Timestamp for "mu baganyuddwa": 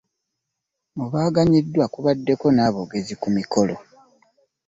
0.97-1.85